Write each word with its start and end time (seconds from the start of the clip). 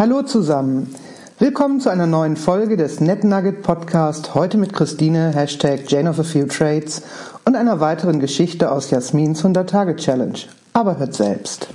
Hallo 0.00 0.22
zusammen. 0.22 0.94
Willkommen 1.38 1.78
zu 1.78 1.90
einer 1.90 2.06
neuen 2.06 2.36
Folge 2.36 2.78
des 2.78 3.00
NetNugget 3.00 3.60
Podcast. 3.60 4.34
Heute 4.34 4.56
mit 4.56 4.72
Christine, 4.72 5.34
Hashtag 5.34 5.80
Jane 5.88 6.08
of 6.08 6.18
a 6.18 6.22
Few 6.22 6.46
Trades 6.46 7.02
und 7.44 7.54
einer 7.54 7.80
weiteren 7.80 8.18
Geschichte 8.18 8.72
aus 8.72 8.88
Jasmins 8.88 9.44
100-Tage-Challenge. 9.44 10.38
Aber 10.72 10.98
hört 10.98 11.12
selbst. 11.12 11.68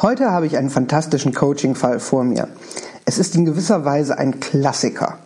Heute 0.00 0.30
habe 0.30 0.46
ich 0.46 0.56
einen 0.56 0.70
fantastischen 0.70 1.34
Coaching-Fall 1.34 1.98
vor 1.98 2.22
mir. 2.22 2.46
Es 3.04 3.18
ist 3.18 3.34
in 3.34 3.44
gewisser 3.44 3.84
Weise 3.84 4.16
ein 4.16 4.38
Klassiker. 4.38 5.18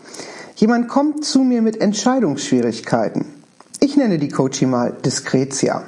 Jemand 0.56 0.88
kommt 0.88 1.22
zu 1.22 1.40
mir 1.40 1.60
mit 1.60 1.82
Entscheidungsschwierigkeiten. 1.82 3.26
Ich 3.78 3.98
nenne 3.98 4.16
die 4.16 4.30
Coachie 4.30 4.64
mal 4.64 4.90
Diskretia. 5.04 5.82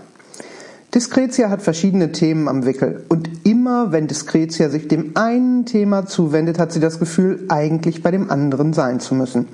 Diskretia 0.94 1.48
hat 1.48 1.62
verschiedene 1.62 2.12
Themen 2.12 2.48
am 2.48 2.66
Wickel 2.66 3.02
und 3.08 3.46
immer 3.46 3.92
wenn 3.92 4.08
Diskretia 4.08 4.68
sich 4.68 4.86
dem 4.86 5.12
einen 5.14 5.64
Thema 5.64 6.04
zuwendet, 6.04 6.58
hat 6.58 6.72
sie 6.72 6.80
das 6.80 6.98
Gefühl, 6.98 7.46
eigentlich 7.48 8.02
bei 8.02 8.10
dem 8.10 8.30
anderen 8.30 8.74
sein 8.74 9.00
zu 9.00 9.14
müssen. 9.14 9.48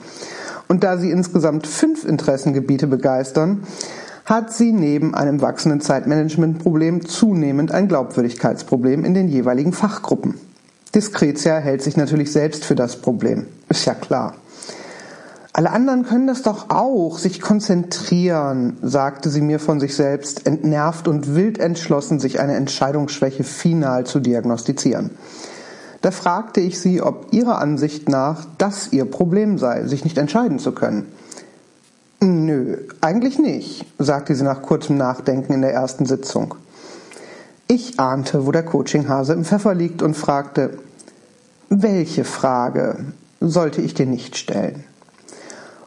Und 0.66 0.82
da 0.82 0.98
sie 0.98 1.12
insgesamt 1.12 1.68
fünf 1.68 2.04
Interessengebiete 2.04 2.88
begeistern, 2.88 3.62
hat 4.24 4.52
sie 4.52 4.72
neben 4.72 5.14
einem 5.14 5.40
wachsenden 5.40 5.80
Zeitmanagementproblem 5.80 7.06
zunehmend 7.06 7.70
ein 7.70 7.86
Glaubwürdigkeitsproblem 7.86 9.04
in 9.04 9.14
den 9.14 9.28
jeweiligen 9.28 9.72
Fachgruppen. 9.72 10.34
Diskretia 10.92 11.58
hält 11.58 11.82
sich 11.82 11.96
natürlich 11.96 12.32
selbst 12.32 12.64
für 12.64 12.74
das 12.74 12.96
Problem. 12.96 13.46
Ist 13.68 13.84
ja 13.84 13.94
klar. 13.94 14.34
Alle 15.56 15.70
anderen 15.70 16.04
können 16.04 16.26
das 16.26 16.42
doch 16.42 16.70
auch, 16.70 17.16
sich 17.16 17.40
konzentrieren, 17.40 18.76
sagte 18.82 19.30
sie 19.30 19.40
mir 19.40 19.60
von 19.60 19.78
sich 19.78 19.94
selbst, 19.94 20.48
entnervt 20.48 21.06
und 21.06 21.36
wild 21.36 21.58
entschlossen, 21.58 22.18
sich 22.18 22.40
eine 22.40 22.56
Entscheidungsschwäche 22.56 23.44
final 23.44 24.04
zu 24.04 24.18
diagnostizieren. 24.18 25.10
Da 26.02 26.10
fragte 26.10 26.60
ich 26.60 26.80
sie, 26.80 27.00
ob 27.00 27.32
ihrer 27.32 27.58
Ansicht 27.58 28.08
nach 28.08 28.46
das 28.58 28.92
ihr 28.92 29.04
Problem 29.04 29.56
sei, 29.56 29.86
sich 29.86 30.02
nicht 30.02 30.18
entscheiden 30.18 30.58
zu 30.58 30.72
können. 30.72 31.06
Nö, 32.20 32.78
eigentlich 33.00 33.38
nicht, 33.38 33.86
sagte 34.00 34.34
sie 34.34 34.42
nach 34.42 34.60
kurzem 34.60 34.96
Nachdenken 34.96 35.52
in 35.52 35.62
der 35.62 35.72
ersten 35.72 36.04
Sitzung. 36.04 36.56
Ich 37.68 38.00
ahnte, 38.00 38.44
wo 38.44 38.50
der 38.50 38.64
Coachinghase 38.64 39.34
im 39.34 39.44
Pfeffer 39.44 39.76
liegt 39.76 40.02
und 40.02 40.16
fragte, 40.16 40.78
welche 41.68 42.24
Frage 42.24 43.04
sollte 43.40 43.82
ich 43.82 43.94
dir 43.94 44.06
nicht 44.06 44.36
stellen? 44.36 44.82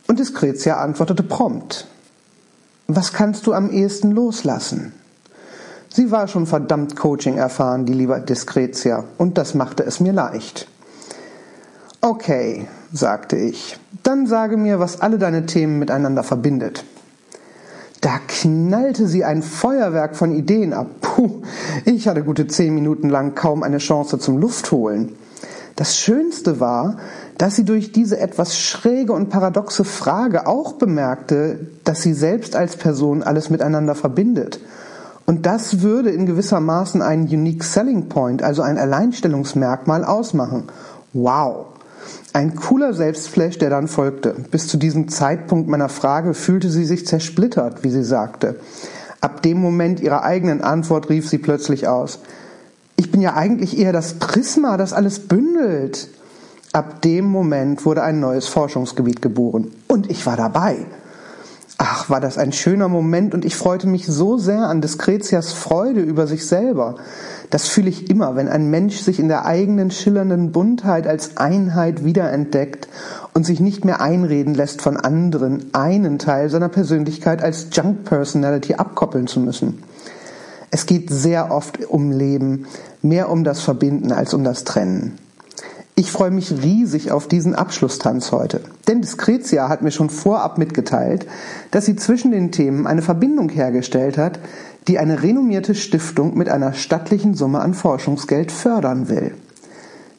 Und 0.08 0.20
Diskretia 0.20 0.78
antwortete 0.78 1.24
prompt, 1.24 1.88
was 2.88 3.12
kannst 3.12 3.46
du 3.46 3.54
am 3.54 3.70
ehesten 3.70 4.12
loslassen? 4.12 4.94
Sie 5.94 6.12
war 6.12 6.28
schon 6.28 6.48
verdammt 6.48 6.96
Coaching 6.96 7.38
erfahren, 7.38 7.86
die 7.86 7.94
liebe 7.94 8.20
Diskretia, 8.22 9.04
und 9.18 9.38
das 9.38 9.54
machte 9.54 9.84
es 9.84 10.00
mir 10.00 10.14
leicht. 10.14 10.68
Okay, 12.02 12.68
sagte 12.94 13.36
ich, 13.36 13.78
dann 14.04 14.28
sage 14.28 14.56
mir, 14.56 14.80
was 14.80 15.02
alle 15.02 15.18
deine 15.18 15.46
Themen 15.46 15.80
miteinander 15.80 16.24
verbindet. 16.24 16.86
Da 18.02 18.20
knallte 18.28 19.08
sie 19.08 19.26
ein 19.26 19.42
Feuerwerk 19.42 20.16
von 20.16 20.32
Ideen 20.32 20.72
ab. 20.72 20.88
Puh, 21.02 21.42
ich 21.84 22.08
hatte 22.08 22.24
gute 22.24 22.48
zehn 22.48 22.74
Minuten 22.76 23.10
lang 23.10 23.36
kaum 23.36 23.64
eine 23.64 23.80
Chance 23.80 24.20
zum 24.20 24.38
Luftholen. 24.38 25.16
Das 25.76 25.98
Schönste 25.98 26.60
war, 26.60 26.98
dass 27.38 27.56
sie 27.56 27.66
durch 27.66 27.92
diese 27.92 28.20
etwas 28.20 28.58
schräge 28.58 29.14
und 29.14 29.30
paradoxe 29.30 29.84
Frage 29.84 30.48
auch 30.48 30.74
bemerkte, 30.74 31.68
dass 31.84 32.02
sie 32.02 32.14
selbst 32.14 32.56
als 32.56 32.76
Person 32.76 33.24
alles 33.24 33.50
miteinander 33.50 33.96
verbindet. 33.96 34.60
Und 35.26 35.46
das 35.46 35.82
würde 35.82 36.10
in 36.10 36.26
gewisser 36.26 36.60
Maßen 36.60 37.02
einen 37.02 37.28
Unique 37.28 37.64
Selling 37.64 38.08
Point, 38.08 38.42
also 38.42 38.62
ein 38.62 38.78
Alleinstellungsmerkmal 38.78 40.04
ausmachen. 40.04 40.64
Wow! 41.14 41.68
Ein 42.34 42.56
cooler 42.56 42.94
Selbstflash, 42.94 43.58
der 43.58 43.70
dann 43.70 43.88
folgte. 43.88 44.36
Bis 44.52 44.68
zu 44.68 44.78
diesem 44.78 45.10
Zeitpunkt 45.10 45.68
meiner 45.68 45.90
Frage 45.90 46.34
fühlte 46.34 46.70
sie 46.70 46.86
sich 46.86 47.06
zersplittert, 47.06 47.84
wie 47.84 47.90
sie 47.90 48.04
sagte. 48.04 48.56
Ab 49.22 49.42
dem 49.42 49.60
Moment 49.60 50.00
ihrer 50.00 50.24
eigenen 50.24 50.62
Antwort 50.62 51.10
rief 51.10 51.28
sie 51.28 51.40
plötzlich 51.40 51.88
aus. 51.88 52.20
Ich 52.96 53.12
bin 53.12 53.22
ja 53.22 53.34
eigentlich 53.36 53.78
eher 53.78 53.92
das 53.92 54.16
Prisma, 54.16 54.78
das 54.78 54.94
alles 54.94 55.20
bündelt. 55.20 56.08
Ab 56.74 57.02
dem 57.02 57.26
Moment 57.26 57.86
wurde 57.86 58.04
ein 58.04 58.20
neues 58.20 58.48
Forschungsgebiet 58.48 59.22
geboren. 59.22 59.72
Und 59.88 60.10
ich 60.10 60.26
war 60.26 60.38
dabei. 60.38 60.86
Ach, 61.80 62.10
war 62.10 62.20
das 62.20 62.40
ein 62.40 62.54
schöner 62.54 62.88
Moment 62.88 63.36
und 63.36 63.46
ich 63.46 63.56
freute 63.56 63.88
mich 63.88 64.08
so 64.08 64.40
sehr 64.40 64.62
an 64.62 64.82
Diskretias 64.82 65.54
Freude 65.54 66.02
über 66.02 66.26
sich 66.26 66.48
selber. 66.48 66.96
Das 67.52 67.68
fühle 67.68 67.90
ich 67.90 68.10
immer, 68.10 68.36
wenn 68.36 68.50
ein 68.50 68.72
Mensch 68.72 68.98
sich 68.98 69.20
in 69.20 69.28
der 69.28 69.46
eigenen 69.46 69.92
schillernden 69.92 70.52
Buntheit 70.52 71.06
als 71.06 71.38
Einheit 71.38 72.04
wiederentdeckt 72.04 72.88
und 73.36 73.46
sich 73.46 73.60
nicht 73.60 73.86
mehr 73.86 74.02
einreden 74.02 74.56
lässt 74.56 74.82
von 74.82 74.98
anderen, 74.98 75.70
einen 75.74 76.18
Teil 76.18 76.50
seiner 76.50 76.70
Persönlichkeit 76.70 77.44
als 77.44 77.68
Junk 77.72 78.06
Personality 78.06 78.74
abkoppeln 78.74 79.28
zu 79.28 79.40
müssen. 79.40 79.84
Es 80.72 80.88
geht 80.88 81.12
sehr 81.12 81.52
oft 81.52 81.86
um 81.86 82.12
Leben, 82.12 82.66
mehr 83.04 83.30
um 83.30 83.44
das 83.44 83.62
Verbinden 83.62 84.12
als 84.12 84.34
um 84.34 84.44
das 84.44 84.64
Trennen. 84.64 85.20
Ich 86.00 86.12
freue 86.12 86.30
mich 86.30 86.52
riesig 86.52 87.12
auf 87.12 87.28
diesen 87.28 87.56
Abschlusstanz 87.56 88.32
heute. 88.32 88.62
Denn 88.88 89.02
Diskretia 89.02 89.68
hat 89.68 89.82
mir 89.82 89.90
schon 89.90 90.12
vorab 90.12 90.60
mitgeteilt, 90.60 91.26
dass 91.72 91.86
sie 91.86 91.96
zwischen 91.96 92.30
den 92.30 92.52
Themen 92.52 92.86
eine 92.86 93.02
Verbindung 93.02 93.50
hergestellt 93.50 94.16
hat, 94.16 94.40
die 94.88 95.00
eine 95.00 95.24
renommierte 95.24 95.74
Stiftung 95.74 96.38
mit 96.38 96.50
einer 96.50 96.74
stattlichen 96.74 97.34
Summe 97.34 97.62
an 97.62 97.74
Forschungsgeld 97.74 98.52
fördern 98.52 99.10
will. 99.10 99.34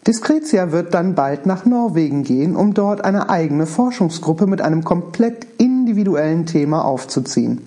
Diskretia 0.04 0.72
wird 0.72 0.94
dann 0.94 1.14
bald 1.14 1.46
nach 1.46 1.64
Norwegen 1.64 2.24
gehen, 2.24 2.56
um 2.56 2.74
dort 2.74 3.04
eine 3.04 3.30
eigene 3.30 3.66
Forschungsgruppe 3.66 4.48
mit 4.48 4.60
einem 4.60 4.82
komplett 4.82 5.46
individuellen 5.58 6.44
Thema 6.44 6.84
aufzuziehen. 6.84 7.60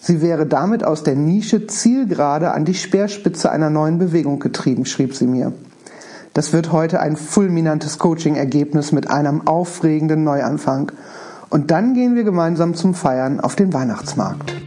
Sie 0.00 0.22
wäre 0.22 0.46
damit 0.46 0.84
aus 0.84 1.02
der 1.02 1.16
Nische 1.16 1.66
zielgerade 1.66 2.52
an 2.52 2.64
die 2.64 2.74
Speerspitze 2.74 3.50
einer 3.50 3.68
neuen 3.68 3.98
Bewegung 3.98 4.38
getrieben, 4.38 4.86
schrieb 4.86 5.16
sie 5.16 5.26
mir. 5.26 5.52
Das 6.34 6.54
wird 6.54 6.72
heute 6.72 7.00
ein 7.00 7.16
fulminantes 7.16 7.98
Coaching-Ergebnis 7.98 8.92
mit 8.92 9.10
einem 9.10 9.46
aufregenden 9.46 10.24
Neuanfang. 10.24 10.92
Und 11.50 11.70
dann 11.70 11.92
gehen 11.92 12.14
wir 12.14 12.24
gemeinsam 12.24 12.74
zum 12.74 12.94
Feiern 12.94 13.40
auf 13.40 13.54
den 13.56 13.74
Weihnachtsmarkt. 13.74 14.61